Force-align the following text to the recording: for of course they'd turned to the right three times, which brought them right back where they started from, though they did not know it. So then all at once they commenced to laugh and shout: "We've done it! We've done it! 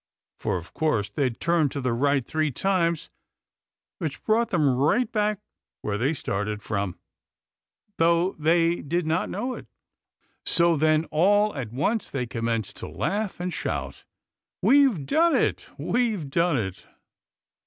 for 0.35 0.57
of 0.57 0.73
course 0.73 1.09
they'd 1.11 1.39
turned 1.39 1.69
to 1.71 1.79
the 1.79 1.93
right 1.93 2.25
three 2.25 2.49
times, 2.49 3.11
which 3.99 4.23
brought 4.23 4.49
them 4.49 4.75
right 4.75 5.11
back 5.11 5.37
where 5.83 5.95
they 5.95 6.11
started 6.11 6.63
from, 6.63 6.97
though 7.99 8.31
they 8.39 8.77
did 8.81 9.05
not 9.05 9.29
know 9.29 9.53
it. 9.53 9.67
So 10.43 10.75
then 10.75 11.05
all 11.11 11.55
at 11.55 11.71
once 11.71 12.09
they 12.09 12.25
commenced 12.25 12.77
to 12.77 12.87
laugh 12.87 13.39
and 13.39 13.53
shout: 13.53 14.03
"We've 14.59 15.05
done 15.05 15.35
it! 15.35 15.67
We've 15.77 16.31
done 16.31 16.57
it! 16.57 16.87